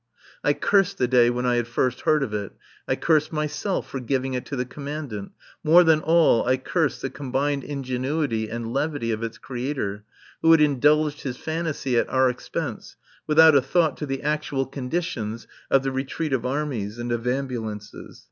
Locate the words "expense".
12.31-12.95